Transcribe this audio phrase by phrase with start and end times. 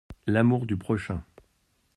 [0.25, 1.23] L’amour du prochain.